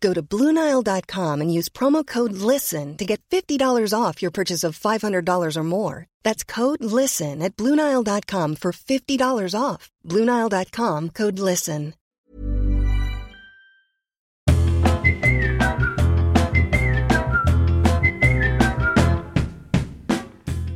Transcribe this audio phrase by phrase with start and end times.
[0.00, 4.78] Go to BlueNile.com and use promo code LISTEN to get $50 off your purchase of
[4.78, 6.06] $500 or more.
[6.22, 9.90] That's code LISTEN at BlueNile.com for $50 off.
[10.06, 11.94] BlueNile.com code LISTEN.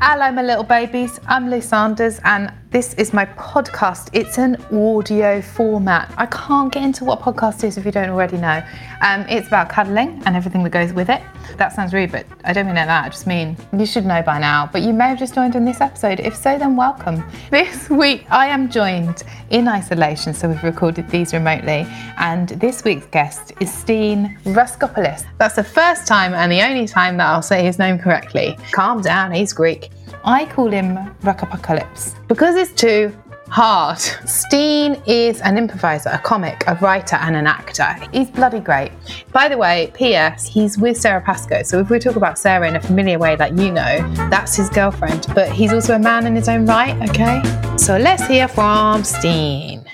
[0.06, 1.18] Hello, my little babies.
[1.26, 4.10] I'm Lou Sanders, and this is my podcast.
[4.12, 6.12] It's an audio format.
[6.16, 8.64] I can't get into what podcast is if you don't already know.
[9.00, 11.22] Um, it's about cuddling and everything that goes with it.
[11.56, 13.04] That sounds rude, but I don't mean it that.
[13.04, 14.68] I just mean you should know by now.
[14.72, 16.18] But you may have just joined in this episode.
[16.18, 17.22] If so, then welcome.
[17.52, 21.86] This week I am joined in isolation, so we've recorded these remotely.
[22.18, 25.24] And this week's guest is Steen Raskopoulos.
[25.38, 28.58] That's the first time and the only time that I'll say his name correctly.
[28.72, 29.90] Calm down, he's Greek.
[30.26, 33.14] I call him Rakapocalypse because it's too
[33.48, 33.98] hard.
[33.98, 37.94] Steen is an improviser, a comic, a writer, and an actor.
[38.10, 38.90] He's bloody great.
[39.32, 41.62] By the way, P.S., he's with Sara Pascoe.
[41.62, 44.70] So if we talk about Sarah in a familiar way, like you know, that's his
[44.70, 45.26] girlfriend.
[45.34, 47.42] But he's also a man in his own right, okay?
[47.76, 49.84] So let's hear from Steen.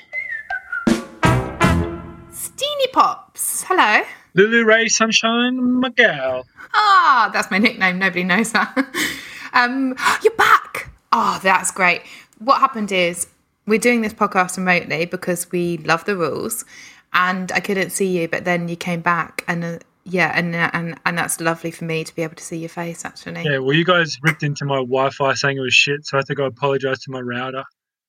[2.30, 4.04] Steeny Pops, hello.
[4.34, 6.46] Lulu Ray Sunshine Miguel.
[6.72, 7.98] Ah, that's my nickname.
[7.98, 8.76] Nobody knows that.
[9.52, 10.90] um, you're back.
[11.12, 12.02] Oh, that's great.
[12.38, 13.26] What happened is
[13.66, 16.64] we're doing this podcast remotely because we love the rules,
[17.12, 20.98] and I couldn't see you, but then you came back, and uh, yeah, and and
[21.04, 23.04] and that's lovely for me to be able to see your face.
[23.04, 26.20] Actually, Yeah, well, you guys ripped into my Wi-Fi saying it was shit, so I
[26.20, 27.64] had to go apologize to my router.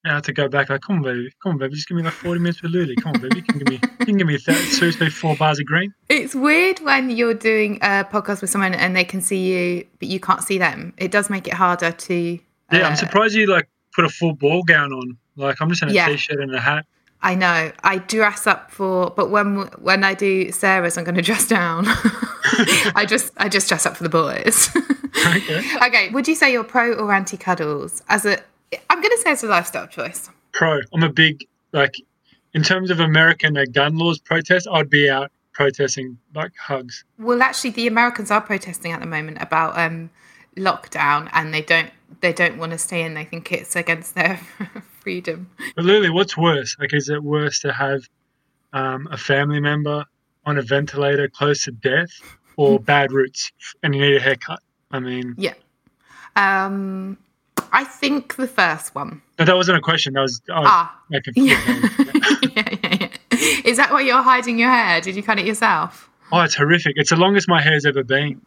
[0.05, 0.69] I had to go back.
[0.69, 2.95] Like, come on, baby, come on, baby, just give me like forty minutes with Lulu.
[2.95, 5.59] Come on, baby, you can give me, you can give me th- seriously four bars
[5.59, 5.93] of green.
[6.09, 9.37] It's weird when you're doing a podcast with someone and they can see
[9.77, 10.93] you, but you can't see them.
[10.97, 12.39] It does make it harder to.
[12.71, 15.17] Yeah, uh, I'm surprised you like put a full ball gown on.
[15.35, 16.15] Like, I'm just in a Yeah.
[16.15, 16.85] shirt and a hat.
[17.23, 17.71] I know.
[17.83, 21.83] I dress up for, but when when I do Sara's, I'm going to dress down.
[22.95, 24.69] I just I just dress up for the boys.
[25.23, 25.61] Okay.
[25.85, 26.09] okay.
[26.09, 28.01] Would you say you're pro or anti cuddles?
[28.09, 28.39] As a,
[29.01, 30.29] I'm going to say it's a lifestyle choice.
[30.51, 30.79] Pro.
[30.93, 31.95] I'm a big like,
[32.53, 37.03] in terms of American uh, gun laws protest, I'd be out protesting like hugs.
[37.17, 40.11] Well, actually, the Americans are protesting at the moment about um,
[40.55, 41.89] lockdown, and they don't
[42.19, 43.15] they don't want to stay in.
[43.15, 44.39] They think it's against their
[44.99, 45.49] freedom.
[45.75, 46.77] But Lulu, what's worse?
[46.79, 48.07] Like, is it worse to have
[48.71, 50.05] um, a family member
[50.45, 52.11] on a ventilator close to death,
[52.55, 53.51] or bad roots
[53.81, 54.59] and you need a haircut?
[54.91, 55.55] I mean, Yeah.
[56.35, 57.17] Um,
[57.71, 59.21] I think the first one.
[59.39, 60.13] no, that wasn't a question.
[60.13, 60.99] That was, I was Ah.
[61.09, 61.19] Yeah.
[61.35, 61.59] yeah,
[62.55, 63.07] yeah, yeah.
[63.65, 65.01] Is that why you're hiding your hair?
[65.01, 66.09] Did you cut it yourself?
[66.31, 66.93] Oh, it's horrific.
[66.97, 68.41] It's the longest my hair's ever been.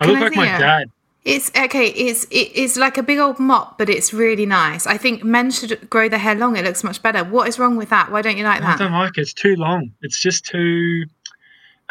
[0.00, 0.58] I Can look I like my it?
[0.58, 0.90] dad.
[1.24, 1.88] It's okay.
[1.88, 4.86] It's it is like a big old mop, but it's really nice.
[4.86, 6.56] I think men should grow their hair long.
[6.56, 7.22] It looks much better.
[7.24, 8.10] What is wrong with that?
[8.10, 8.76] Why don't you like that?
[8.80, 9.22] I don't like it.
[9.22, 9.92] It's too long.
[10.00, 11.04] It's just too.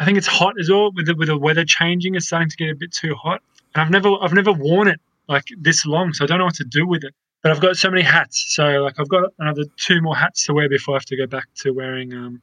[0.00, 0.90] I think it's hot as well.
[0.92, 3.40] With the, with the weather changing, it's starting to get a bit too hot.
[3.74, 6.56] And I've never I've never worn it like this long, so I don't know what
[6.56, 7.14] to do with it.
[7.42, 10.52] But I've got so many hats, so like I've got another two more hats to
[10.52, 12.42] wear before I have to go back to wearing um,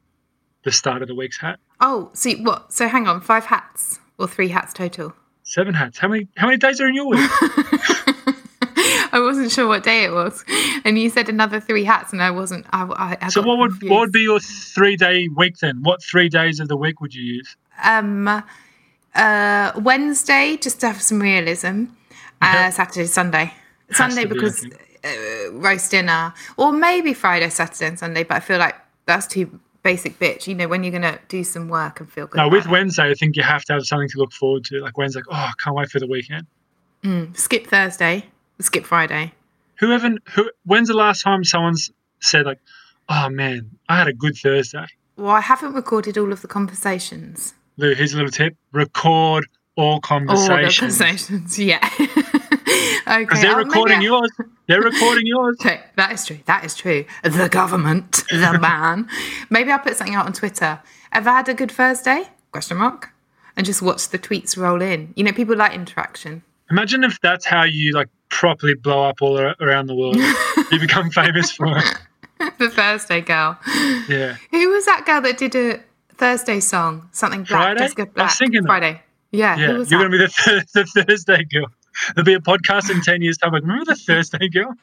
[0.64, 1.59] the start of the week's hat.
[1.81, 2.74] Oh, see what?
[2.74, 5.14] So hang on, five hats or three hats total?
[5.44, 6.00] Seven hats.
[6.00, 7.20] How many how many days are in your week?
[9.13, 10.44] I wasn't sure what day it was,
[10.84, 12.66] and you said another three hats, and I wasn't.
[12.72, 13.92] I, I, I so what would confused.
[13.92, 15.84] what would be your three day week then?
[15.84, 17.56] What three days of the week would you use?
[17.84, 18.28] um
[19.13, 21.86] uh Wednesday just to have some realism.
[22.42, 23.54] Uh, Saturday, Sunday,
[23.92, 24.66] Sunday be, because
[25.04, 28.24] uh, roast dinner, or maybe Friday, Saturday, and Sunday.
[28.24, 28.75] But I feel like
[29.06, 30.48] that's too basic, bitch.
[30.48, 32.38] You know when you're gonna do some work and feel good.
[32.38, 32.72] Now with it.
[32.72, 34.80] Wednesday, I think you have to have something to look forward to.
[34.80, 36.45] Like Wednesday, like, oh, I can't wait for the weekend.
[37.36, 38.25] skip Thursday,
[38.60, 39.34] skip Friday.
[39.80, 40.19] Who haven't?
[40.31, 40.51] Who?
[40.66, 42.60] When's the last time someone's said like,
[43.10, 44.86] "Oh man, I had a good Thursday."
[45.16, 47.56] Well, I haven't recorded all of the conversations.
[47.78, 50.97] Lou, here's a little tip: record all All the conversations.
[50.97, 51.79] conversations, yeah.
[52.00, 53.19] okay.
[53.19, 54.31] Because they're maybe recording yours.
[54.68, 55.57] They're recording yours.
[55.62, 56.39] Okay, that is true.
[56.45, 57.06] That is true.
[57.24, 59.07] The government, the man.
[59.50, 60.79] Maybe I'll put something out on Twitter.
[61.12, 62.24] Have I had a good Thursday?
[62.51, 63.09] Question mark.
[63.56, 65.13] And just watch the tweets roll in.
[65.15, 66.44] You know, people like interaction.
[66.69, 70.18] Imagine if that's how you like properly blow up all around the world.
[70.71, 71.97] you become famous for it.
[72.59, 73.57] the Thursday girl.
[74.09, 74.35] Yeah.
[74.51, 75.79] Who was that girl that did a
[76.15, 77.09] Thursday song?
[77.13, 77.50] Something black.
[77.77, 77.79] Friday?
[77.79, 78.31] Jessica I was Black.
[78.33, 78.68] thinking that.
[78.68, 79.01] Friday.
[79.31, 79.57] Yeah.
[79.57, 79.65] Yeah.
[79.68, 80.27] Who You're was gonna be the,
[80.74, 81.68] th- the Thursday girl.
[82.15, 83.53] There'll be a podcast in 10 years' time.
[83.53, 84.74] Like, remember the Thursday girl?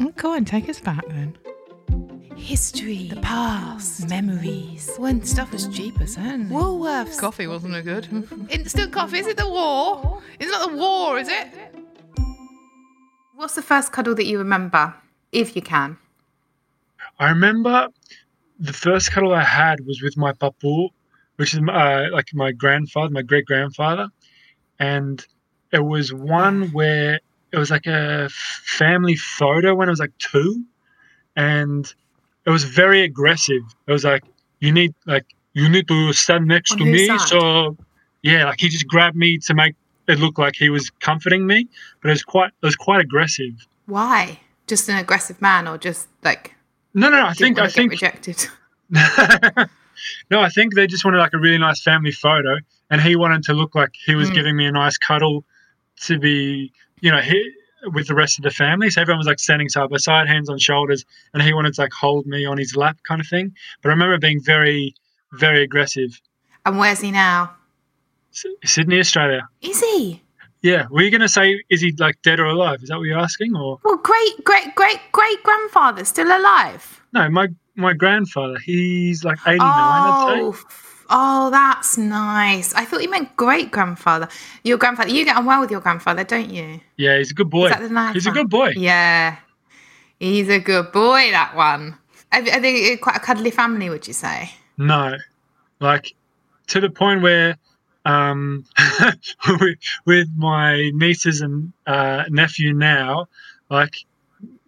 [0.00, 1.38] Oh, Go on, take us back then.
[2.36, 4.90] History, the past, memories.
[4.96, 6.54] When stuff was cheaper, certainly.
[6.54, 7.18] Woolworths.
[7.18, 8.08] Coffee wasn't a good.
[8.50, 9.18] Instant coffee.
[9.18, 10.20] Is it the war?
[10.40, 11.48] It's not the war, is it?
[13.34, 14.94] What's the first cuddle that you remember,
[15.30, 15.98] if you can?
[17.20, 17.88] I remember
[18.58, 20.88] the first cuddle I had was with my papu,
[21.36, 24.08] which is uh, like my grandfather, my great grandfather.
[24.78, 25.24] And
[25.72, 27.20] it was one where
[27.52, 30.64] it was like a family photo when I was like two.
[31.36, 31.92] And
[32.44, 33.62] it was very aggressive.
[33.86, 34.24] It was like,
[34.60, 37.06] you need, like, you need to stand next On to me.
[37.06, 37.20] side?
[37.20, 37.76] So,
[38.22, 39.74] yeah, like he just grabbed me to make
[40.08, 41.68] it look like he was comforting me.
[42.02, 43.52] But it was quite, it was quite aggressive.
[43.86, 44.40] Why?
[44.66, 46.54] Just an aggressive man, or just like
[46.98, 47.26] No, no.
[47.26, 48.46] I think, I think, rejected.
[50.30, 52.56] no, I think they just wanted like a really nice family photo,
[52.90, 54.34] and he wanted to look like he was Mm.
[54.34, 55.44] giving me a nice cuddle
[56.02, 57.52] to be, you know, he,
[57.92, 58.90] with the rest of the family.
[58.90, 61.04] So everyone was like standing side by side, hands on shoulders,
[61.34, 63.54] and he wanted to like hold me on his lap, kind of thing.
[63.82, 64.94] But I remember being very,
[65.32, 66.20] very aggressive.
[66.66, 67.54] And where's he now?
[68.32, 69.48] S- Sydney, Australia.
[69.62, 70.22] Is he?
[70.62, 72.82] Yeah, were you gonna say is he like dead or alive?
[72.82, 77.00] Is that what you're asking, or Well, great, great, great, great grandfather still alive.
[77.12, 77.28] no?
[77.30, 79.60] My my grandfather, he's like 89.
[79.62, 80.40] I'd say.
[80.40, 80.56] Oh,
[81.10, 82.74] oh, that's nice.
[82.74, 84.28] I thought you meant great grandfather.
[84.64, 85.10] Your grandfather.
[85.10, 86.80] You get on well with your grandfather, don't you?
[86.96, 87.66] Yeah, he's a good boy.
[87.66, 88.70] Is that the nice He's a good boy.
[88.76, 89.36] Yeah,
[90.18, 91.30] he's a good boy.
[91.30, 91.96] That one.
[92.32, 93.88] Are, are they uh, quite a cuddly family?
[93.90, 94.50] Would you say?
[94.76, 95.16] No,
[95.80, 96.14] like
[96.66, 97.56] to the point where
[98.08, 98.64] um,
[100.06, 103.28] with, my nieces and uh, nephew now,
[103.68, 103.96] like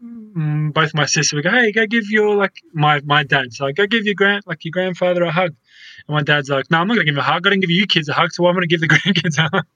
[0.04, 3.76] mm, both my sisters would go, "Hey, go give your like my my dad's like
[3.76, 5.54] go give your grand like your grandfather a hug,"
[6.06, 7.46] and my dad's like, "No, I'm not gonna give him a hug.
[7.46, 9.66] I didn't give you kids a hug, so I'm gonna give the grandkids a hug."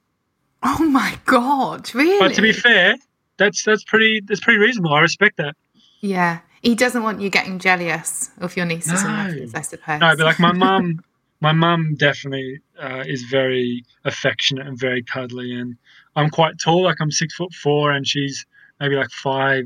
[0.63, 1.95] Oh my god!
[1.95, 2.19] Really?
[2.19, 2.97] But to be fair,
[3.39, 4.93] that's that's pretty that's pretty reasonable.
[4.93, 5.57] I respect that.
[6.03, 9.55] yeah, he doesn't want you getting jealous of your nieces and nephews.
[9.55, 10.01] I suppose.
[10.01, 11.03] No, but like my mum,
[11.41, 15.77] my mum definitely uh, is very affectionate and very cuddly, and
[16.17, 16.85] I'm quite tall.
[16.85, 18.47] Like I'm six foot four, and she's
[18.81, 19.65] maybe like five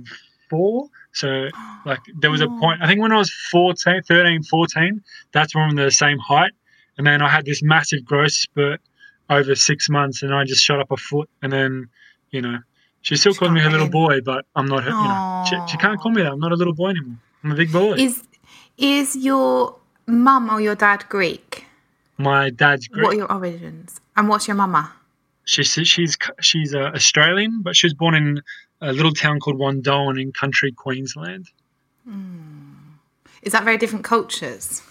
[0.51, 0.89] four.
[1.13, 1.49] So
[1.85, 2.83] like there was a point.
[2.83, 6.53] I think when I was 14, 13, 14, that's when we were the same height,
[6.97, 8.81] and then I had this massive growth spurt
[9.31, 11.89] over six months, and I just shot up a foot, and then
[12.31, 12.59] you know.
[13.01, 14.91] She still She calls me her little boy, but I'm not her.
[14.91, 16.33] You know, she, she can't call me that.
[16.33, 17.17] I'm not a little boy anymore.
[17.45, 17.93] I'm a big boy.
[17.93, 18.25] Is
[18.77, 19.77] is your
[20.09, 21.67] mum or your dad Greek?
[22.17, 23.05] My dad's Greek.
[23.05, 24.01] What are your origins?
[24.17, 24.93] And what's your mama?
[25.45, 28.43] She's she's she's uh, Australian, but she was born in
[28.81, 31.49] a little town called Wandoan in country Queensland.
[33.43, 34.83] Is that very different cultures?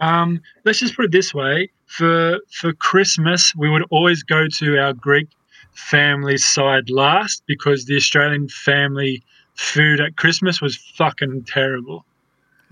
[0.00, 4.78] Um, let's just put it this way: for for Christmas, we would always go to
[4.78, 5.28] our Greek
[5.74, 9.22] family side last because the Australian family
[9.54, 12.04] food at Christmas was fucking terrible.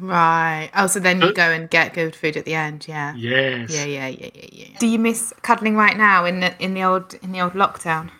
[0.00, 0.70] Right.
[0.74, 2.86] Oh, so then you Uh, go and get good food at the end.
[2.88, 3.14] Yeah.
[3.14, 3.74] Yes.
[3.74, 4.78] Yeah, yeah, yeah, yeah, yeah.
[4.78, 8.10] Do you miss cuddling right now in the in the old in the old lockdown?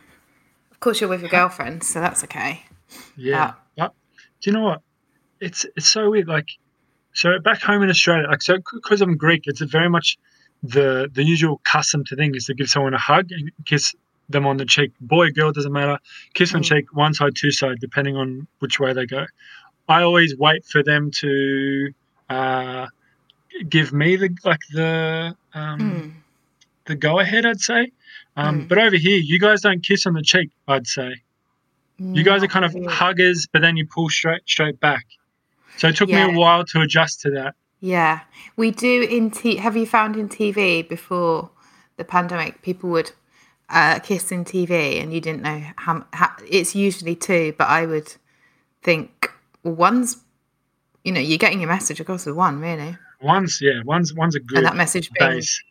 [0.70, 2.62] Of course, you're with your girlfriend, so that's okay.
[3.16, 3.52] Yeah.
[3.76, 3.92] But
[4.40, 4.80] do you know what?
[5.40, 6.28] It's it's so weird.
[6.28, 6.48] Like,
[7.12, 10.18] so back home in Australia, like, so because I'm Greek, it's a very much
[10.62, 13.94] the the usual custom to thing is to give someone a hug and kiss
[14.28, 14.92] them on the cheek.
[15.00, 15.98] Boy, girl, doesn't matter.
[16.34, 16.64] Kiss on Mm.
[16.68, 19.26] cheek, one side, two side, depending on which way they go.
[19.90, 21.92] I always wait for them to
[22.28, 22.86] uh,
[23.68, 26.12] give me the like the um, Mm.
[26.86, 27.44] the go ahead.
[27.44, 27.92] I'd say.
[28.36, 28.68] Um, Mm.
[28.68, 30.50] But over here, you guys don't kiss on the cheek.
[30.68, 31.22] I'd say.
[31.98, 35.04] You guys are kind of huggers, but then you pull straight straight back.
[35.76, 37.54] So it took me a while to adjust to that.
[37.80, 38.20] Yeah,
[38.56, 39.56] we do in t.
[39.56, 41.50] Have you found in TV before
[41.96, 43.12] the pandemic, people would
[43.68, 46.30] uh, kiss in TV, and you didn't know how, how.
[46.48, 48.14] It's usually two, but I would
[48.82, 49.30] think
[49.62, 50.16] well, one's.
[51.04, 54.40] You know, you're getting your message across with one, really, One's yeah, one's one's a
[54.40, 55.62] good and that message being base.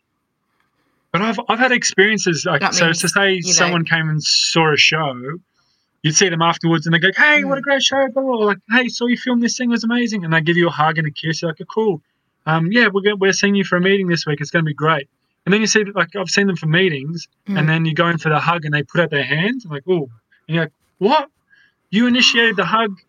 [1.12, 4.10] But I've I've had experiences like That so means, to say you know- someone came
[4.10, 5.40] and saw a show,
[6.04, 8.46] you'd see them afterwards and they go, Hey, what a great show, blah, blah, blah.
[8.46, 10.72] like, hey, saw you film this thing, it was amazing and they give you a
[10.72, 12.02] hug and a kiss, you're like, oh, cool.
[12.46, 14.40] um, yeah, we're, we're seeing you for a meeting this week.
[14.42, 15.08] It's going to be great.
[15.46, 17.60] And then you see, like, I've seen them for meetings, Mm.
[17.60, 19.66] and then you go in for the hug, and they put out their hands.
[19.66, 20.10] I'm like, oh,
[20.48, 21.30] and you're like, what?
[21.90, 23.00] You initiated the hug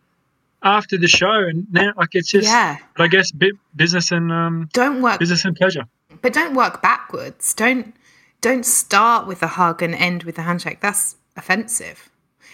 [0.63, 2.77] after the show, and now, like, it's just, yeah.
[2.95, 3.31] but I guess,
[3.75, 5.85] business and um, Don't work business and pleasure.
[6.21, 7.53] but don't work backwards.
[7.53, 7.95] Don't
[8.41, 10.81] don't start with a hug and end with a handshake.
[10.81, 12.09] That's offensive.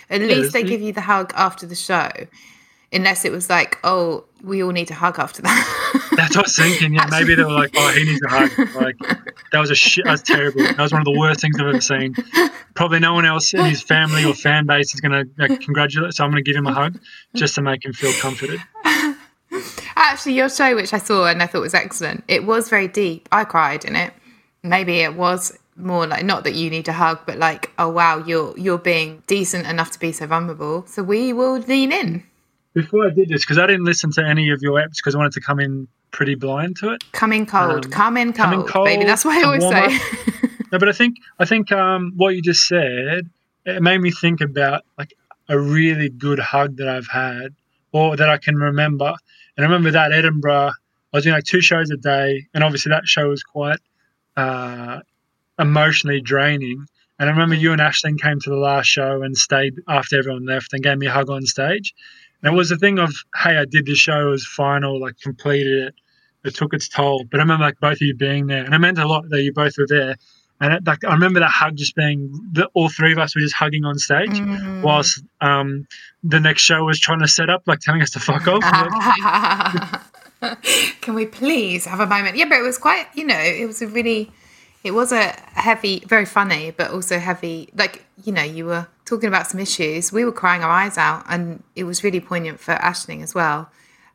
[0.10, 2.10] At least they give you the hug after the show.
[2.94, 6.10] Unless it was like, oh, we all need to hug after that.
[6.16, 6.94] That's what I was thinking.
[6.94, 8.98] Yeah, maybe they were like, "Oh, he needs a hug." Like
[9.52, 10.06] that was a shit.
[10.06, 10.64] That was terrible.
[10.64, 12.16] That was one of the worst things I've ever seen.
[12.74, 16.14] Probably no one else in his family or fan base is going to congratulate.
[16.14, 17.00] So I'm going to give him a hug
[17.36, 18.62] just to make him feel comforted.
[19.96, 23.28] Actually, your show, which I saw and I thought was excellent, it was very deep.
[23.32, 24.14] I cried in it.
[24.64, 28.24] Maybe it was more like not that you need a hug, but like, oh wow,
[28.26, 30.86] you're you're being decent enough to be so vulnerable.
[30.88, 32.24] So we will lean in.
[32.78, 35.18] Before I did this, because I didn't listen to any of your apps because I
[35.18, 37.04] wanted to come in pretty blind to it.
[37.12, 37.86] Come in cold.
[37.86, 39.06] Um, come in cold, come in cold, baby.
[39.06, 40.00] That's what I always say.
[40.72, 43.30] No, but I think I think um, what you just said
[43.66, 45.14] it made me think about like
[45.50, 47.56] a really good hug that I've had
[47.94, 49.14] or that I can remember.
[49.56, 50.72] And I remember that Edinburgh,
[51.14, 53.80] I was doing like two shows a day, and obviously that show was quite
[54.36, 55.00] uh,
[55.58, 56.86] emotionally draining.
[57.20, 60.46] And I remember you and Aisling came to the last show and stayed after everyone
[60.46, 61.94] left and gave me a hug on stage.
[62.44, 65.20] And it was a thing of, hey, I did this show, it was final, like
[65.20, 65.96] completed it.
[66.44, 67.26] It took its toll.
[67.30, 69.42] But I remember like both of you being there, and it meant a lot that
[69.42, 70.16] you both were there.
[70.62, 73.42] And it, like I remember that hug just being the, all three of us were
[73.42, 74.82] just hugging on stage, Mm.
[74.82, 75.88] whilst um,
[76.24, 78.64] the next show was trying to set up, like telling us to fuck off.
[81.02, 82.38] Can we please have a moment?
[82.38, 84.32] Yeah, but it was quite, you know, it was a really,
[84.88, 87.70] it was a heavy, very funny, but also heavy.
[87.76, 90.14] Like, you know, you were talking about some issues.
[90.14, 93.70] We were crying our eyes out, and it was really poignant for Aisling as well.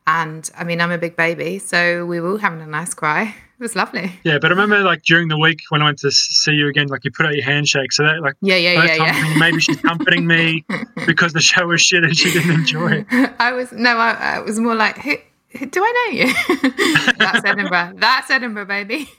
[0.07, 3.35] And I mean, I'm a big baby, so we were all having a nice cry.
[3.59, 4.11] It was lovely.
[4.25, 6.87] Yeah, but I remember like during the week when I went to see you again,
[6.87, 7.93] like you put out your handshake.
[7.93, 9.37] So that like Yeah, yeah, yeah, yeah.
[9.37, 10.65] maybe she's comforting me
[11.05, 13.33] because the show was shit and she didn't enjoy it.
[13.39, 15.15] I was no, I, I was more like, who,
[15.57, 16.71] who do I know you?
[17.17, 17.93] That's Edinburgh.
[17.95, 19.09] That's Edinburgh, baby.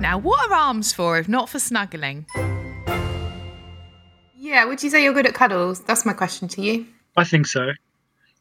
[0.00, 2.26] Now, what are arms for if not for snuggling?
[4.36, 5.80] yeah, would you say you're good at cuddles?
[5.84, 6.86] That's my question to you.
[7.16, 7.70] I think so.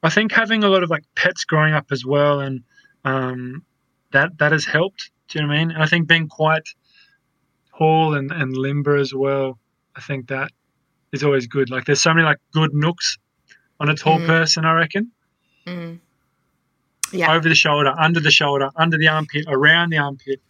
[0.04, 2.64] I think having a lot of like pets growing up as well, and
[3.04, 3.66] um,
[4.12, 5.10] that that has helped.
[5.28, 5.72] Do you know what I mean?
[5.72, 6.64] And I think being quite
[7.78, 9.58] tall and, and limber as well.
[9.96, 10.52] I think that
[11.12, 11.70] is always good.
[11.70, 13.18] Like there's so many like good nooks
[13.80, 14.28] on a tall Mm.
[14.28, 14.64] person.
[14.66, 15.12] I reckon
[15.66, 16.00] Mm.
[17.12, 17.34] Yeah.
[17.34, 20.42] over the shoulder, under the shoulder, under the armpit, around the armpit,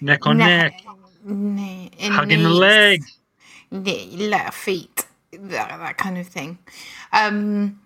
[0.00, 0.80] neck on neck,
[1.24, 3.02] Ne- in hugging the knees, leg.
[3.70, 6.58] knee, left feet, that, that kind of thing.
[7.12, 7.80] Um,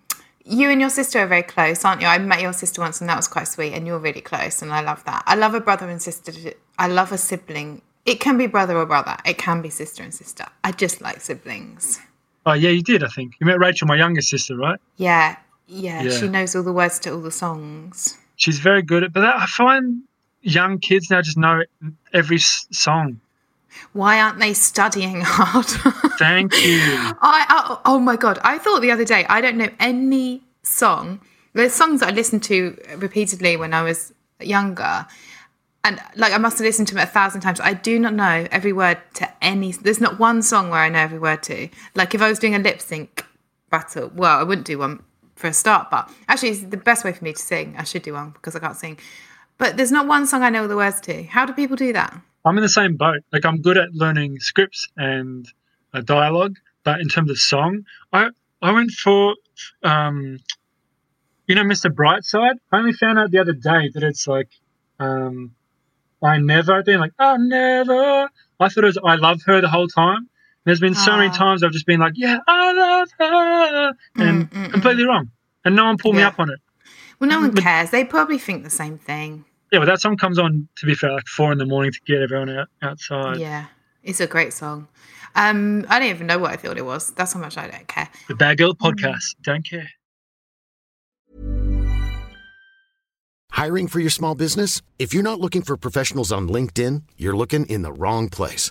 [0.44, 2.06] you and your sister are very close, aren't you?
[2.06, 3.72] I met your sister once, and that was quite sweet.
[3.74, 5.22] And you're really close, and I love that.
[5.26, 6.32] I love a brother and sister.
[6.78, 7.82] I love a sibling.
[8.06, 9.16] It can be brother or brother.
[9.26, 10.46] It can be sister and sister.
[10.64, 12.00] I just like siblings.
[12.46, 13.04] Oh yeah, you did.
[13.04, 14.80] I think you met Rachel, my younger sister, right?
[14.96, 15.36] Yeah,
[15.68, 16.02] yeah.
[16.02, 16.10] Yeah.
[16.18, 18.16] She knows all the words to all the songs.
[18.36, 19.12] She's very good at.
[19.12, 20.02] But I find
[20.42, 21.62] young kids now just know
[22.12, 23.20] every song.
[23.92, 25.66] Why aren't they studying hard?
[26.18, 26.80] Thank you.
[27.20, 28.38] I oh, oh my god!
[28.42, 31.20] I thought the other day I don't know any song.
[31.52, 35.06] There's songs that I listened to repeatedly when I was younger,
[35.84, 37.60] and like I must have listened to them a thousand times.
[37.60, 39.72] I do not know every word to any.
[39.72, 41.68] There's not one song where I know every word to.
[41.94, 43.24] Like if I was doing a lip sync
[43.70, 45.02] battle, well, I wouldn't do one
[45.38, 45.90] for a start.
[45.90, 47.74] But actually, it's the best way for me to sing.
[47.78, 48.98] I should do one because I can't sing.
[49.56, 51.24] But there's not one song I know the words to.
[51.24, 52.20] How do people do that?
[52.44, 53.22] I'm in the same boat.
[53.32, 55.46] Like I'm good at learning scripts and
[56.04, 58.30] dialogue, but in terms of song, I
[58.62, 59.34] I went for
[59.82, 60.38] um,
[61.46, 61.90] you know, Mr.
[61.90, 62.56] Brightside.
[62.70, 64.48] I only found out the other day that it's like
[65.00, 65.54] um,
[66.22, 66.82] I never.
[66.82, 68.28] Then like I never.
[68.60, 70.28] I thought it was I love her the whole time.
[70.68, 71.32] There's been so many Ah.
[71.32, 74.70] times I've just been like, yeah, I love her, and Mm, mm, mm.
[74.70, 75.30] completely wrong,
[75.64, 76.60] and no one pulled me up on it.
[77.18, 77.88] Well, no one But- cares.
[77.88, 79.46] They probably think the same thing.
[79.72, 82.00] Yeah, but that song comes on to be fair, like four in the morning to
[82.06, 83.38] get everyone out outside.
[83.38, 83.64] Yeah,
[84.02, 84.88] it's a great song.
[85.34, 87.12] Um, I don't even know what I thought it was.
[87.12, 88.10] That's how much I don't care.
[88.28, 88.78] The Bad Girl Mm.
[88.92, 89.36] podcast.
[89.42, 89.88] Don't care.
[93.50, 94.82] Hiring for your small business?
[94.98, 98.70] If you're not looking for professionals on LinkedIn, you're looking in the wrong place.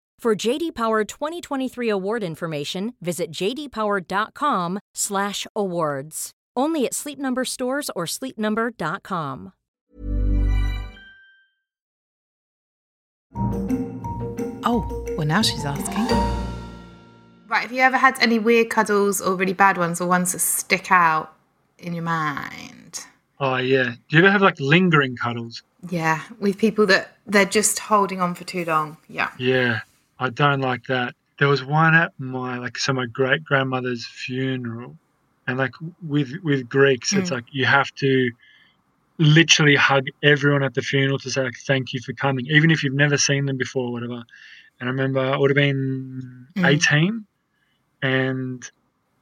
[0.21, 6.31] For JD Power 2023 award information, visit jdpower.com/awards.
[6.55, 9.53] Only at Sleep Number stores or sleepnumber.com.
[14.63, 16.05] Oh, well, now she's asking.
[17.47, 20.39] Right, have you ever had any weird cuddles or really bad ones or ones that
[20.39, 21.33] stick out
[21.79, 23.07] in your mind?
[23.39, 23.95] Oh yeah.
[24.07, 25.63] Do you ever have like lingering cuddles?
[25.89, 28.97] Yeah, with people that they're just holding on for too long.
[29.09, 29.31] Yeah.
[29.39, 29.79] Yeah.
[30.21, 31.15] I don't like that.
[31.39, 34.95] There was one at my like so my great grandmother's funeral,
[35.47, 35.71] and like
[36.07, 37.33] with with Greeks, it's mm.
[37.33, 38.29] like you have to
[39.17, 42.83] literally hug everyone at the funeral to say like thank you for coming, even if
[42.83, 44.23] you've never seen them before, or whatever.
[44.79, 46.67] And I remember I would have been mm.
[46.67, 47.25] eighteen,
[48.03, 48.63] and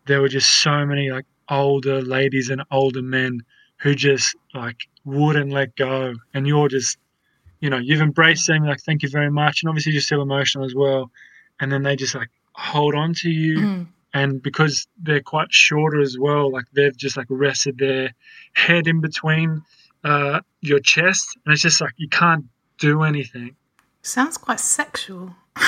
[0.05, 3.41] there were just so many like older ladies and older men
[3.77, 6.97] who just like wouldn't let go, and you're just
[7.59, 9.61] you know, you've embraced them, like, thank you very much.
[9.61, 11.11] And obviously, you're still emotional as well.
[11.59, 13.87] And then they just like hold on to you.
[14.13, 18.13] And because they're quite shorter as well, like, they've just like rested their
[18.53, 19.61] head in between
[20.03, 21.37] uh, your chest.
[21.45, 22.45] And it's just like, you can't
[22.79, 23.55] do anything.
[24.01, 25.35] Sounds quite sexual.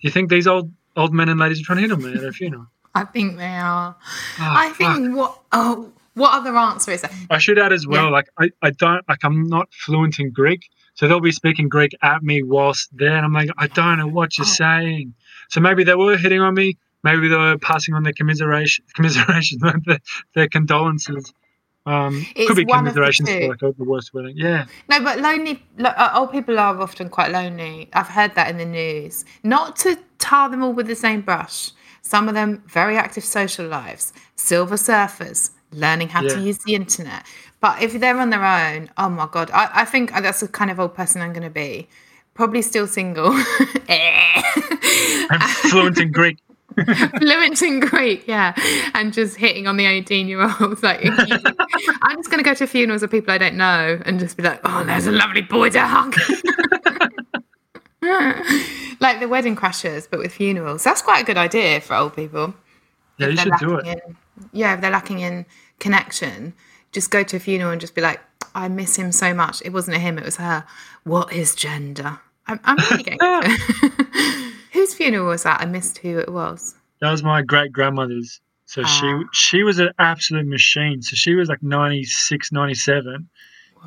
[0.00, 2.24] You think these old old men and ladies are trying to hit on me at
[2.24, 2.66] a funeral?
[2.94, 3.96] I think they are.
[3.98, 7.10] Oh, I think what oh what other answer is there?
[7.30, 8.10] I should add as well, Yeah.
[8.10, 10.62] like I, I don't like I'm not fluent in Greek,
[10.94, 14.08] so they'll be speaking Greek at me whilst there, and I'm like, I don't know
[14.08, 14.50] what you're Oh.
[14.64, 15.14] saying.
[15.48, 19.58] So maybe they were hitting on me, maybe they were passing on their commiseration, commiseration,
[19.86, 19.98] their,
[20.34, 21.32] their condolences.
[21.84, 24.36] Um, It's could be one of the commiserations for like the worst wording.
[24.36, 27.88] Yeah, No, but lonely lo- old people are often quite lonely.
[27.92, 29.24] I've heard that in the news.
[29.44, 31.70] Not to tar them all with the same brush.
[32.02, 37.24] Some of them very active social lives, silver surfers, learning how to use the internet.
[37.60, 40.70] But if they're on their own, oh my god, I, I think that's the kind
[40.70, 41.88] of old person I'm going to be.
[42.34, 43.30] Probably still single.
[43.88, 46.38] I'm fluent in Greek.
[47.18, 48.52] fluent in Greek, yeah,
[48.92, 50.82] and just hitting on the eighteen-year-olds.
[50.82, 51.00] Like,
[52.02, 54.42] I'm just going to go to funerals of people I don't know and just be
[54.42, 56.14] like, "Oh, there's a lovely boy to hug."
[59.00, 60.84] like the wedding crashers, but with funerals.
[60.84, 62.54] That's quite a good idea for old people.
[63.18, 63.86] Yeah, you should do it.
[63.86, 64.16] in-
[64.52, 65.46] yeah, if they're lacking in
[65.78, 66.54] connection,
[66.92, 68.20] just go to a funeral and just be like,
[68.54, 69.62] "I miss him so much.
[69.64, 70.64] It wasn't him, it was her.
[71.04, 73.18] What is gender?" I'm, I'm really getting.
[74.72, 75.60] Whose funeral was that?
[75.60, 76.74] I missed who it was.
[77.00, 78.40] That was my great grandmother's.
[78.66, 78.86] So Ah.
[78.86, 81.02] she she was an absolute machine.
[81.02, 83.28] So she was like 96, 97,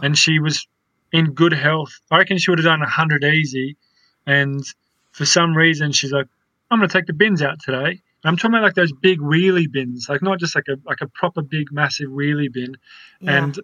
[0.02, 0.68] and she was
[1.12, 2.00] in good health.
[2.12, 3.78] I reckon she would have done 100 easy.
[4.26, 4.64] And
[5.12, 6.28] for some reason, she's like,
[6.70, 8.02] I'm going to take the bins out today.
[8.24, 11.08] I'm talking about like those big wheelie bins, like not just like a like a
[11.08, 12.76] proper big massive wheelie bin.
[13.22, 13.44] Yeah.
[13.44, 13.60] And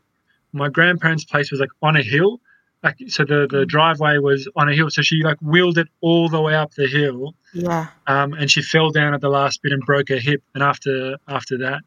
[0.54, 2.40] my grandparents' place was like on a hill.
[2.84, 4.90] Like so the, the driveway was on a hill.
[4.90, 7.88] So she like wheeled it all the way up the hill Yeah.
[8.08, 10.42] um, and she fell down at the last bit and broke her hip.
[10.54, 11.82] And after after that,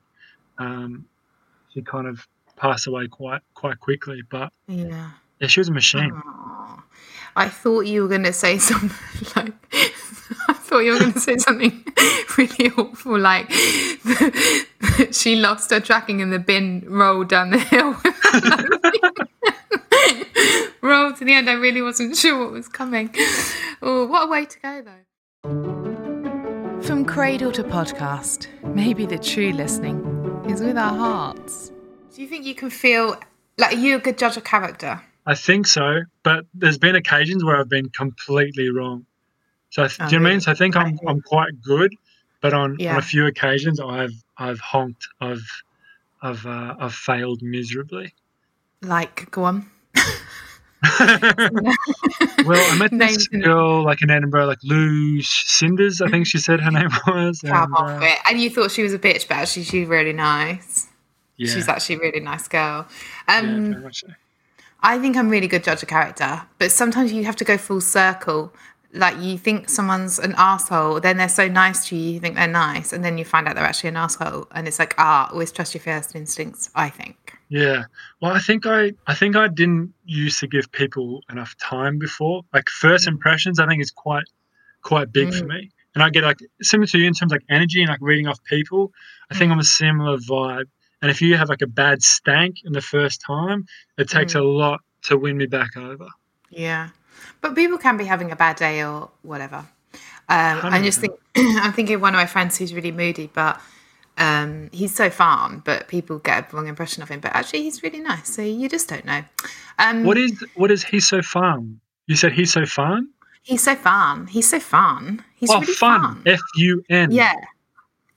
[0.58, 1.06] um,
[1.72, 2.26] she kind of
[2.56, 4.22] passed away quite quite quickly.
[4.28, 5.10] But Yeah.
[5.40, 6.12] yeah, she was a machine.
[6.12, 6.82] Aw.
[7.36, 8.90] I thought you were going to say something
[9.36, 9.52] like,
[10.68, 11.82] thought you were going to say something
[12.38, 13.50] really awful, like
[15.10, 17.92] she lost her tracking and the bin rolled down the hill.
[20.82, 21.48] rolled to the end.
[21.48, 23.14] I really wasn't sure what was coming.
[23.80, 26.82] Oh, what a way to go, though.
[26.82, 30.04] From cradle to podcast, maybe the true listening
[30.48, 31.72] is with our hearts.
[32.14, 33.16] Do you think you can feel
[33.56, 35.00] like are you a good judge of character?
[35.24, 39.04] I think so, but there's been occasions where I've been completely wrong.
[39.70, 40.40] So do you know what I mean?
[40.40, 41.94] So I think I'm I'm quite good,
[42.40, 42.92] but on, Yeah.
[42.92, 45.06] on a few occasions I've I've honked.
[45.20, 45.44] I've
[46.22, 48.14] I've uh, I've failed miserably.
[48.82, 49.66] Like, go on.
[52.44, 56.38] Well, I met this Names girl like in Edinburgh, like Lou Cinders, I think she
[56.38, 57.42] said her name was.
[57.42, 58.18] And, off uh, it.
[58.28, 60.86] And you thought she was a bitch, but actually she's really nice.
[61.36, 62.86] yeah, She's actually a really nice girl.
[63.28, 64.08] yeah, Um, much so.
[64.80, 67.80] I think I'm really good judge of character, but sometimes you have to go full
[67.80, 68.52] circle.
[68.92, 72.48] Like you think someone's an asshole, then they're so nice to you, you think they're
[72.48, 75.52] nice, and then you find out they're actually an asshole, and it's like, ah, always
[75.52, 76.70] trust your first instincts.
[76.74, 77.34] I think.
[77.48, 77.84] Yeah.
[78.20, 82.42] Well, I think I I think I didn't used to give people enough time before.
[82.52, 83.12] Like first mm.
[83.12, 84.24] impressions, I think is quite
[84.82, 85.48] quite big for mm.
[85.48, 85.70] me.
[85.94, 88.26] And I get like similar to you in terms of like energy and like reading
[88.26, 88.92] off people.
[89.30, 89.62] I think I'm mm.
[89.62, 90.66] a similar vibe.
[91.00, 94.40] And if you have like a bad stank in the first time, it takes a
[94.40, 96.08] lot to win me back over.
[96.50, 96.88] Yeah,
[97.40, 99.66] but people can be having a bad day or whatever.
[100.30, 101.02] Um, I just 100%.
[101.02, 103.60] think I'm thinking of one of my friends who's really moody, but
[104.18, 105.62] um, he's so fun.
[105.64, 107.20] But people get a wrong impression of him.
[107.20, 108.34] But actually, he's really nice.
[108.34, 109.24] So you just don't know.
[109.78, 111.80] Um, What is what is he so fun?
[112.06, 113.08] You said he's so fun?
[113.42, 114.26] He's so fun.
[114.26, 115.24] He's so fun.
[115.36, 116.00] He's oh, really fun.
[116.00, 116.22] fun.
[116.26, 117.10] F U N.
[117.10, 117.32] Yeah,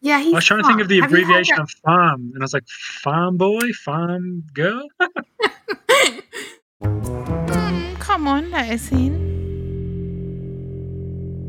[0.02, 0.20] yeah.
[0.20, 1.00] He's I was trying to think of the.
[1.00, 4.88] Have abbreviation of farm, and I was like, farm boy, farm girl.
[8.00, 9.32] Come on, let us in.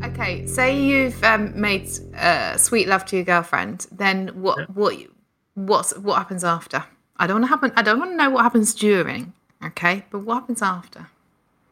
[0.05, 3.87] Okay, say you've um, made uh, sweet love to your girlfriend.
[3.93, 4.59] Then what?
[4.59, 4.65] Yeah.
[4.75, 4.97] What?
[5.55, 6.85] What's what happens after?
[7.17, 7.73] I don't want to happen.
[7.77, 9.33] I don't want to know what happens during.
[9.65, 11.07] Okay, but what happens after?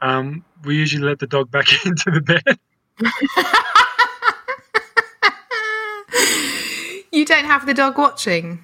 [0.01, 2.59] Um, we usually let the dog back into the bed.
[7.13, 8.63] you don't have the dog watching.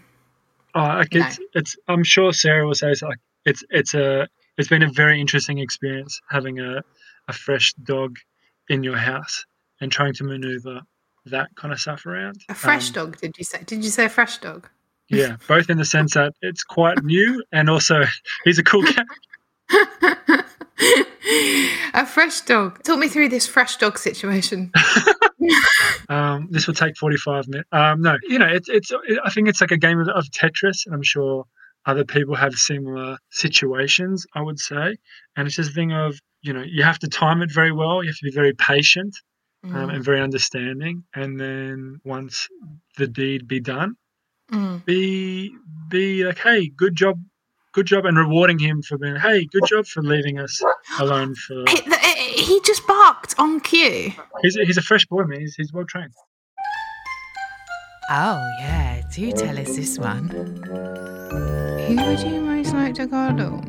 [0.74, 1.26] Oh, like No.
[1.26, 1.76] it's, it's.
[1.88, 5.58] I'm sure Sara will say it's like it's it's a it's been a very interesting
[5.58, 6.82] experience having a
[7.28, 8.16] a fresh dog
[8.68, 9.44] in your house
[9.80, 10.80] and trying to maneuver
[11.26, 12.36] that kind of stuff around.
[12.48, 13.16] A fresh Um, dog?
[13.20, 13.62] Did you say?
[13.66, 14.68] Did you say a fresh dog?
[15.08, 18.02] Yeah, both in the sense that it's quite new and also
[18.44, 19.06] he's a cool cat.
[21.94, 22.82] a fresh dog.
[22.82, 24.72] Talk me through this fresh dog situation.
[26.08, 27.68] Um, this will take 45 minutes.
[27.72, 28.92] Um, no, you know, it's it's.
[29.24, 31.44] I think it's like a game of, of Tetris, and I'm sure
[31.86, 34.26] other people have similar situations.
[34.34, 34.96] I would say,
[35.36, 38.02] and it's just a thing of you know you have to time it very well.
[38.02, 39.16] You have to be very patient
[39.64, 42.48] um, and very understanding, and then once
[42.96, 43.96] the deed be done,
[44.52, 44.84] Mm.
[44.84, 45.50] be
[45.88, 47.20] be like, hey, good job.
[47.72, 50.62] Good job, and rewarding him for being, hey, good job for leaving us
[50.98, 51.62] alone for.
[51.68, 54.12] He, th- he just barked on cue.
[54.40, 55.40] He's a, he's a fresh boy, man.
[55.40, 56.12] He's, he's well trained.
[58.08, 60.30] Oh, yeah, do tell us this one.
[61.86, 63.62] Who would you most like to cuddle?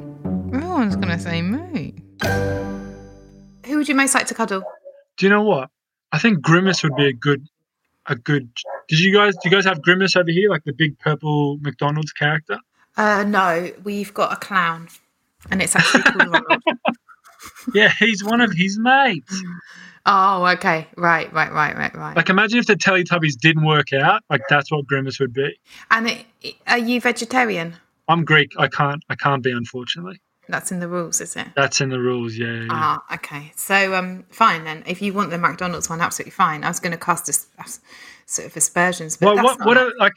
[0.53, 1.93] Everyone's gonna say me.
[3.65, 4.63] Who would you most like to cuddle?
[5.17, 5.69] Do you know what?
[6.11, 7.47] I think Grimace would be a good,
[8.07, 8.49] a good.
[8.87, 9.33] Did you guys?
[9.35, 12.57] Do you guys have Grimace over here, like the big purple McDonald's character?
[12.95, 14.87] Uh, no, we've got a clown,
[15.51, 16.63] and it's actually called Ronald.
[17.73, 19.41] Yeah, he's one of his mates.
[20.05, 22.15] Oh, okay, right, right, right, right, right.
[22.15, 24.23] Like, imagine if the Teletubbies didn't work out.
[24.29, 25.57] Like, that's what Grimace would be.
[25.91, 27.75] and it, it- are you vegetarian?
[28.07, 28.51] I'm Greek.
[28.57, 29.03] I can't.
[29.09, 30.19] I can't be, unfortunately.
[30.49, 31.47] That's in the rules, is it?
[31.57, 32.35] That's in the rules.
[32.35, 32.47] Yeah.
[32.61, 32.67] yeah.
[32.69, 33.51] Ah, okay.
[33.57, 34.83] So, um, fine then.
[34.87, 36.63] If you want the McDonald's one, absolutely fine.
[36.63, 37.81] I was going to cast a, s- a s-
[38.25, 39.65] sort of aspersions, but Well, that's what?
[39.65, 39.77] What?
[39.77, 40.13] Are, like,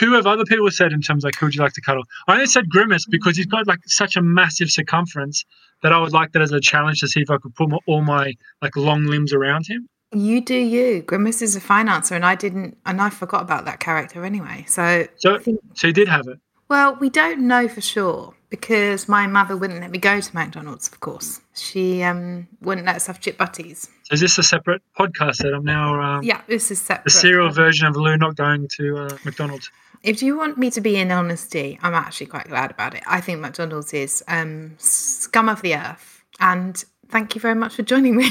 [0.00, 2.02] who have other people said in terms of, like who would you like to cuddle?
[2.26, 5.44] I only said Grimace because he's got like such a massive circumference
[5.84, 7.78] that I would like that as a challenge to see if I could put my,
[7.86, 8.32] all my
[8.62, 9.88] like long limbs around him.
[10.14, 11.02] You do you.
[11.02, 14.64] Grimace is a fine answer, and I didn't, and I forgot about that character anyway.
[14.68, 16.38] So, So, think, so he did have it.
[16.72, 20.88] Well, we don't know for sure because my mother wouldn't let me go to McDonald's.
[20.88, 23.90] Of course, she um wouldn't let us have chip butties.
[24.04, 27.04] So is this a separate podcast that I'm now um, Yeah, this is separate.
[27.04, 29.70] the serial version of Lou not going to uh, McDonald's?
[30.02, 33.02] If you want me to be in honesty, I'm actually quite glad about it.
[33.06, 36.24] I think McDonald's is um, scum of the earth.
[36.40, 38.30] And thank you very much for joining me.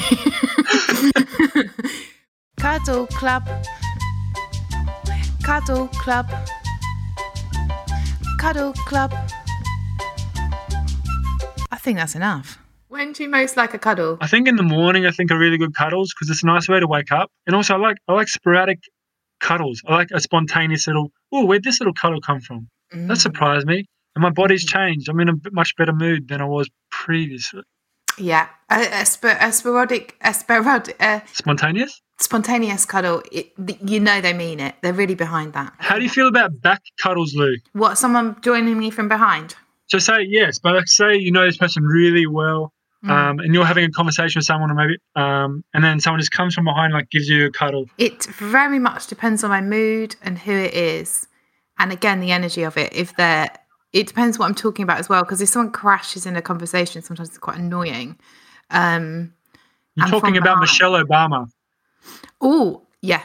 [2.58, 3.48] Cuddle Club.
[5.44, 6.26] Cuddle Club.
[8.42, 9.14] Cuddle Club.
[11.70, 12.58] I think that's enough.
[12.88, 14.18] when do you most like a cuddle?
[14.20, 16.68] I think in the morning, I think are really good cuddles because it's a nice
[16.68, 17.30] way to wake up.
[17.46, 18.80] And also, I like I like sporadic
[19.40, 19.80] cuddles.
[19.86, 21.12] I like a spontaneous little.
[21.30, 22.66] Oh, where'd this little cuddle come from?
[22.90, 23.84] That surprised me.
[24.16, 25.08] And my body's changed.
[25.08, 27.62] I'm in a much better mood than I was previously.
[28.18, 32.02] Yeah, a, a, sp- a sporadic, a sporadic, uh, Spontaneous.
[32.18, 33.22] Spontaneous cuddle.
[33.30, 33.52] It,
[33.84, 34.74] you know they mean it.
[34.82, 35.72] They're really behind that.
[35.78, 37.56] How do you feel about back cuddles, Lou?
[37.72, 37.98] What?
[37.98, 39.54] Someone joining me from behind?
[39.88, 42.72] So say yes, but like say you know this person really well,
[43.08, 46.30] um, and you're having a conversation with someone, or maybe, um, and then someone just
[46.30, 47.86] comes from behind, like gives you a cuddle.
[47.98, 51.26] It very much depends on my mood and who it is,
[51.78, 52.92] and again the energy of it.
[52.94, 53.50] If they're,
[53.92, 55.22] it depends what I'm talking about as well.
[55.24, 58.18] Because if someone crashes in a conversation, sometimes it's quite annoying.
[58.70, 59.34] Um,
[59.96, 60.60] You're talking about behind.
[60.60, 61.50] Michelle Obama.
[62.40, 63.22] Oh, yeah.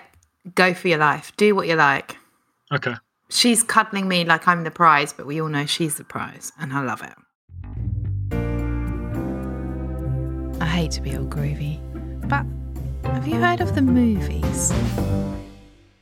[0.55, 1.31] Go for your life.
[1.37, 2.17] Do what you like.
[2.71, 2.95] Okay.
[3.29, 6.71] She's cuddling me like I'm the prize, but we all know she's the prize, and
[6.71, 7.13] I love it.
[10.61, 11.79] I hate to be all groovy,
[12.29, 12.45] but
[13.11, 14.71] have you heard of the movies?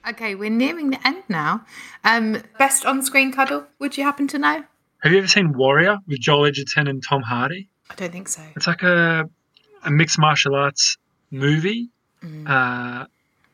[0.08, 1.66] Okay, we're nearing the end now.
[2.04, 3.66] Um, best on-screen cuddle?
[3.80, 4.64] Would you happen to know?
[5.02, 7.70] Have you ever seen Warrior with Joel Edgerton and Tom Hardy?
[7.90, 8.44] I don't think so.
[8.56, 9.30] It's like a
[9.84, 10.98] a mixed martial arts
[11.32, 11.90] movie,
[12.48, 13.06] uh,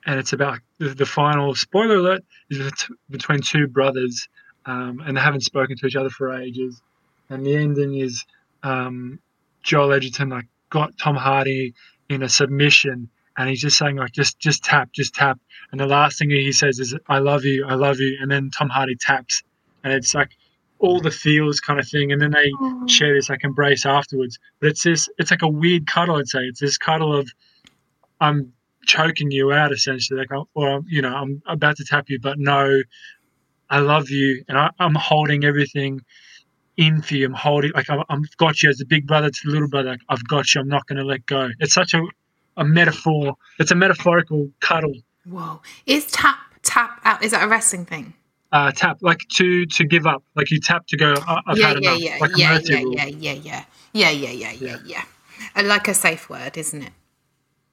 [0.05, 1.55] and it's about the, the final.
[1.55, 2.71] Spoiler alert: is
[3.09, 4.27] between two brothers,
[4.65, 6.81] um, and they haven't spoken to each other for ages.
[7.29, 8.25] And the ending is
[8.63, 9.19] um,
[9.63, 11.73] Joel Edgerton like got Tom Hardy
[12.09, 15.39] in a submission, and he's just saying like just just tap, just tap.
[15.71, 18.49] And the last thing he says is "I love you, I love you," and then
[18.49, 19.43] Tom Hardy taps,
[19.83, 20.31] and it's like
[20.79, 22.11] all the feels kind of thing.
[22.11, 22.51] And then they
[22.87, 24.39] share this like embrace afterwards.
[24.59, 26.15] But it's this, it's like a weird cuddle.
[26.15, 27.29] I'd say it's this cuddle of
[28.19, 28.53] I'm
[28.85, 32.39] choking you out essentially, like I'm- or you know I'm about to tap you, but
[32.39, 32.81] no,
[33.69, 36.01] I love you, and I, I'm holding everything
[36.77, 37.25] in for you.
[37.27, 39.89] I'm holding like I'm, I'm got you as a big brother to the little brother.
[39.91, 40.61] Like, I've got you.
[40.61, 41.49] I'm not going to let go.
[41.59, 42.01] It's such a
[42.57, 43.35] a metaphor.
[43.59, 44.93] It's a metaphorical cuddle.
[45.25, 45.61] Whoa.
[45.85, 47.23] Is tap tap out?
[47.23, 48.13] Is that a wrestling thing?
[48.51, 51.13] Uh, tap like to to give up, like you tap to go.
[51.25, 52.01] "I- I've yeah, had yeah, enough.
[52.01, 53.63] yeah, like yeah, yeah, yeah, yeah, yeah,
[53.93, 54.77] yeah, yeah, yeah, yeah,
[55.55, 55.61] yeah.
[55.63, 56.91] Like a safe word, isn't it?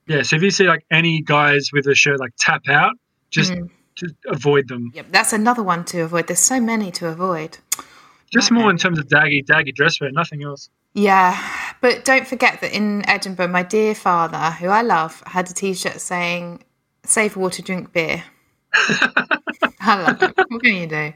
[0.08, 2.94] Yeah, so if you see like any guys with a shirt like tap out,
[3.30, 3.68] just Mm.
[3.94, 4.90] just avoid them.
[4.94, 6.26] Yep, that's another one to avoid.
[6.28, 7.58] There's so many to avoid.
[8.32, 10.70] Just more in terms of daggy daggy dress wear, nothing else.
[10.94, 11.36] Yeah,
[11.80, 16.00] but don't forget that in Edinburgh, my dear father, who I love, had a T-shirt
[16.00, 16.62] saying
[17.04, 18.24] "Save water, drink beer."
[19.80, 20.36] I love it.
[20.48, 21.12] What can you do?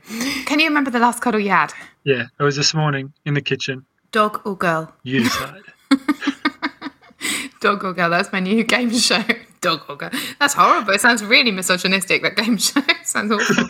[0.46, 1.72] Can you remember the last cuddle you had?
[2.05, 3.85] Yeah, it was this morning in the kitchen.
[4.11, 4.92] Dog or girl?
[5.02, 5.62] You decide.
[7.62, 8.11] Dog or girl?
[8.11, 9.22] That's my new game show.
[9.61, 10.11] Dog or girl?
[10.40, 10.92] That's horrible.
[10.92, 12.22] It sounds really misogynistic.
[12.22, 13.64] That game show sounds awful.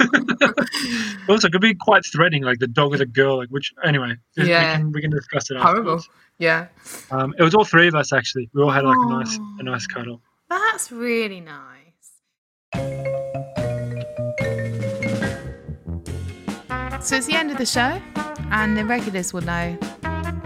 [1.28, 3.36] also, it could be quite threatening, like the dog or the girl.
[3.36, 4.76] Like which, anyway, we Yeah.
[4.76, 5.58] can we can discuss it.
[5.58, 5.92] horrible.
[5.96, 6.08] Afterwards.
[6.38, 6.68] Yeah,
[7.10, 8.48] Um, it was all three of us actually.
[8.54, 10.22] We all had like a nice a nice cuddle.
[10.48, 11.78] that's really nice.
[17.06, 18.00] So it's the end of the show,
[18.50, 19.76] and the regulars will know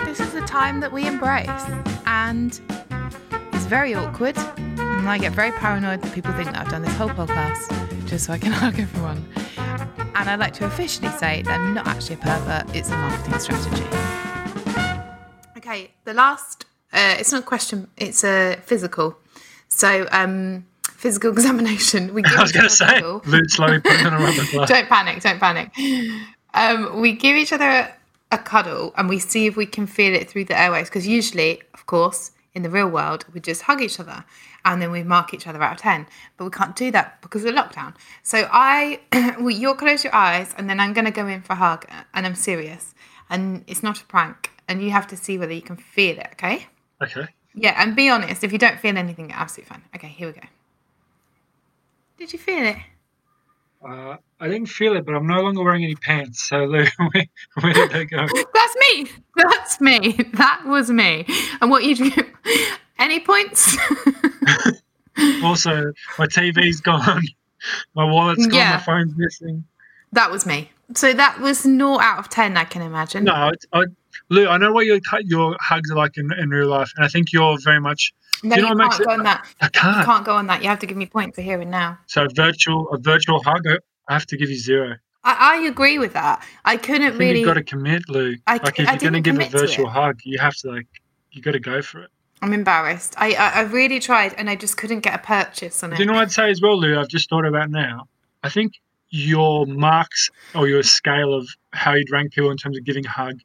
[0.04, 1.48] this is the time that we embrace.
[2.06, 2.58] And
[3.66, 7.08] very awkward, and I get very paranoid that people think that I've done this whole
[7.08, 9.28] podcast just so I can hug everyone.
[10.14, 13.38] And I'd like to officially say that I'm not actually a pervert, it's a marketing
[13.40, 13.84] strategy.
[15.56, 16.64] Okay, the last.
[16.92, 17.88] Uh, it's not a question.
[17.96, 19.18] It's a physical.
[19.68, 22.14] So, um, physical examination.
[22.14, 23.22] We give I was going to say, cuddle.
[23.26, 25.22] Luke slowly putting on a rubber don't panic.
[25.22, 25.72] Don't panic.
[26.54, 27.92] Um, we give each other a,
[28.30, 30.88] a cuddle and we see if we can feel it through the airways.
[30.88, 34.24] Because usually, of course, in the real world, we just hug each other
[34.64, 36.06] and then we mark each other out of 10.
[36.36, 37.94] But we can't do that because of lockdown.
[38.22, 39.00] So I,
[39.38, 41.84] well, you'll close your eyes and then I'm going to go in for a hug
[42.14, 42.94] and I'm serious.
[43.28, 44.50] And it's not a prank.
[44.66, 46.66] And you have to see whether you can feel it, okay?
[47.02, 47.28] Okay.
[47.54, 48.42] Yeah, and be honest.
[48.42, 49.82] If you don't feel anything, absolutely fine.
[49.94, 50.46] Okay, here we go.
[52.16, 52.78] Did you feel it?
[53.86, 56.48] Uh, I didn't feel it, but I'm no longer wearing any pants.
[56.48, 57.26] So Lou, where,
[57.60, 58.26] where did they go?
[58.26, 59.06] That's me.
[59.36, 60.12] That's me.
[60.34, 61.24] That was me.
[61.60, 62.10] And what you do?
[62.98, 63.76] Any points?
[65.42, 67.22] Also, my TV's gone.
[67.94, 68.54] My wallet's gone.
[68.54, 68.72] Yeah.
[68.72, 69.64] My phone's missing.
[70.12, 70.70] that was me.
[70.94, 72.56] So that was naught out of ten.
[72.56, 73.24] I can imagine.
[73.24, 73.84] No, it's, I,
[74.28, 77.08] Lou, I know what your your hugs are like in, in real life, and I
[77.08, 78.12] think you're very much.
[78.42, 79.46] no, you you, know makes can't it- go on that.
[79.60, 80.04] I can't.
[80.06, 80.62] can't go on that.
[80.62, 81.98] You have to give me points for here and now.
[82.06, 84.96] So a virtual a virtual hug, I- I have to give you zero.
[85.24, 86.44] I, I agree with that.
[86.64, 87.40] I I couldn't think really.
[87.40, 88.36] you've got to commit, Lou.
[88.46, 90.86] I like if I you're going to give a virtual hug, you have to like
[91.32, 92.10] you got to go for it.
[92.42, 93.14] I'm embarrassed.
[93.18, 95.96] I, I I really tried, and I just couldn't get a purchase on it.
[95.96, 96.98] Do you know what I'd say as well, Lou?
[96.98, 98.06] I've just thought about now.
[98.44, 98.74] I think
[99.16, 103.10] your marks or your scale of how you'd rank people in terms of giving a
[103.10, 103.40] hug,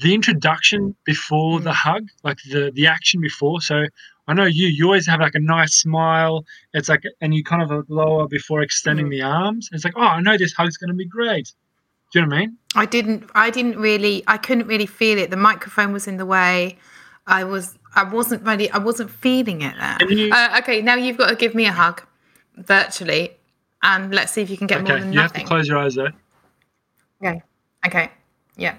[0.00, 1.64] the introduction before Mm.
[1.64, 3.60] the hug, like the the action before.
[3.60, 3.84] So
[4.28, 6.44] I know you, you always have like a nice smile.
[6.72, 9.10] It's like, and you kind of lower before extending Mm.
[9.10, 9.68] the arms.
[9.72, 11.52] It's like, oh, I know this hug's going to be great.
[12.12, 12.56] Do you know what I mean?
[12.74, 15.30] I didn't I didn't really I couldn't really feel it.
[15.30, 16.78] The microphone was in the way.
[17.26, 19.98] I was I wasn't really I wasn't feeling it there.
[20.10, 22.02] You- Uh, okay, now you've got to give me a hug
[22.56, 23.36] virtually
[23.82, 25.78] and let's see if you can get more okay, than you have to close your
[25.78, 26.10] eyes though.
[27.22, 27.42] Okay.
[27.86, 28.10] Okay.
[28.56, 28.76] Yeah.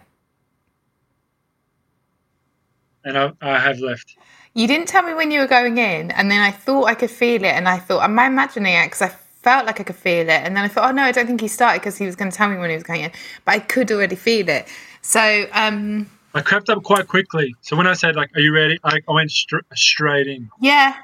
[3.05, 4.15] And I, I have left.
[4.53, 7.11] You didn't tell me when you were going in and then I thought I could
[7.11, 9.97] feel it and I thought am I imagining it because I felt like I could
[9.97, 12.05] feel it, and then I thought, oh no, I don't think he started because he
[12.05, 13.11] was going to tell me when he was going in,
[13.45, 14.67] but I could already feel it.
[15.01, 17.53] So um, I crept up quite quickly.
[17.61, 20.49] So when I said like, "Are you ready?" I, I went str- straight in.
[20.61, 20.95] yeah,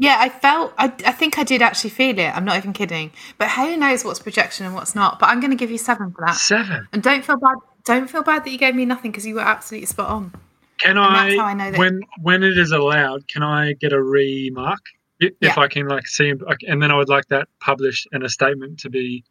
[0.00, 0.72] yeah, I felt.
[0.78, 2.34] I, I think I did actually feel it.
[2.34, 3.12] I'm not even kidding.
[3.38, 5.18] But who knows what's projection and what's not?
[5.20, 6.36] But I'm going to give you seven for that.
[6.36, 6.88] Seven.
[6.92, 7.56] And don't feel bad.
[7.84, 10.32] Don't feel bad that you gave me nothing because you were absolutely spot on.
[10.78, 13.74] Can And I, that's how I know that- when when it is allowed, can I
[13.74, 14.80] get a remark
[15.20, 15.62] if, if Yeah.
[15.62, 16.32] I can like see
[16.66, 19.22] and then I would like that published and a statement to be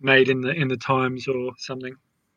[0.00, 1.94] made in the in the Times or something,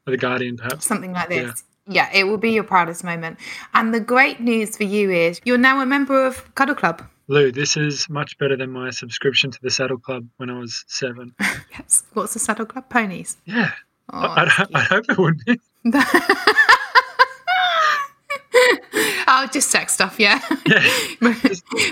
[0.07, 0.85] or the Guardian perhaps.
[0.85, 1.63] something like this.
[1.87, 2.09] Yeah.
[2.13, 3.37] it will be your proudest moment.
[3.73, 7.03] And the great news for you is you're now a member of Cuddle Club.
[7.27, 10.83] Lou, this is much better than my subscription to the Saddle Club when I was
[10.87, 11.33] seven.
[11.71, 12.03] Yes.
[12.13, 12.89] What's the Saddle Club?
[12.89, 13.37] Ponies.
[13.45, 13.71] Yeah,
[14.11, 15.57] Oh, I, I, I hope it would be.
[19.27, 20.41] oh, just sex stuff, yeah.
[20.65, 20.85] Yeah,
[21.21, 21.35] my,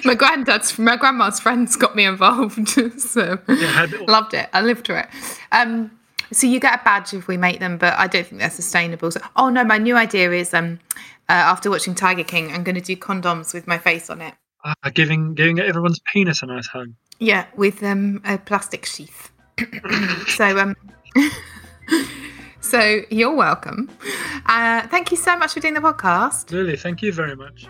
[0.03, 2.67] my granddad's, my grandma's friends got me involved,
[2.99, 4.49] so yeah, loved it.
[4.53, 5.07] I lived through it.
[5.53, 5.91] Um,
[6.31, 9.11] so you get a badge if we make them, but I don't think they're sustainable.
[9.11, 10.79] So, oh no, my new idea is um,
[11.27, 14.33] uh, after watching Tiger King, I'm going to do condoms with my face on it.
[14.63, 16.93] uh, giving giving everyone's penis a nice hug.
[17.19, 19.31] Yeah, with um, a plastic sheath.
[20.27, 20.75] so um,
[22.61, 23.89] so you're welcome.
[24.45, 26.51] Uh, thank you so much for doing the podcast.
[26.51, 27.67] Lily, thank you very much.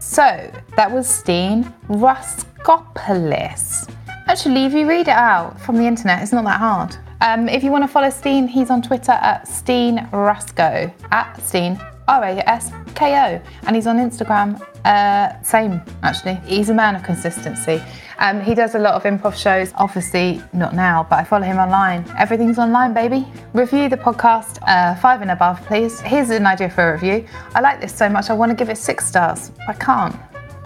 [0.00, 3.88] So that was Steen Raskopoulos.
[4.26, 6.96] Actually, if you read it out from the internet, it's not that hard.
[7.20, 11.80] Um, if you want to follow Steen, he's on Twitter at Steen Rasko, at Steen
[12.06, 14.60] R A S K O, and he's on Instagram.
[14.84, 16.36] Uh, same, actually.
[16.46, 17.82] He's a man of consistency.
[18.18, 19.72] Um, he does a lot of improv shows.
[19.76, 22.04] Obviously, not now, but I follow him online.
[22.18, 23.26] Everything's online, baby.
[23.52, 26.00] Review the podcast, uh, five and above, please.
[26.00, 27.26] Here's an idea for a review.
[27.54, 29.52] I like this so much, I want to give it six stars.
[29.68, 30.16] I can't.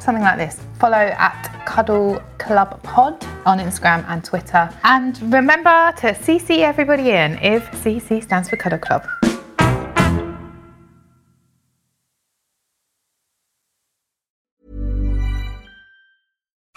[0.03, 0.59] Something like this.
[0.81, 4.69] Follow at Cuddle Club Pod on Instagram and Twitter.
[4.83, 9.07] And remember to CC everybody in if CC stands for Cuddle Club.